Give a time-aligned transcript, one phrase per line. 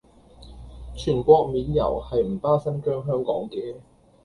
[0.95, 3.75] 全國免郵係唔包新疆香港嘅